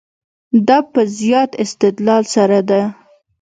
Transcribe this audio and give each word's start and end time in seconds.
دا 0.67 0.77
په 0.91 1.01
زیات 1.19 1.51
استدلال 1.63 2.23
سره 2.35 2.59
ده. 2.69 2.81